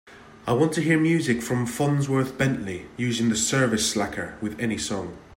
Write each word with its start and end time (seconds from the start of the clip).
I 0.47 0.53
want 0.53 0.73
to 0.73 0.81
hear 0.81 0.99
music 0.99 1.43
from 1.43 1.67
Fonzworth 1.67 2.35
Bentley 2.35 2.87
using 2.97 3.29
the 3.29 3.35
service 3.35 3.87
slacker 3.87 4.35
with 4.41 4.59
any 4.59 4.79
song 4.79 5.15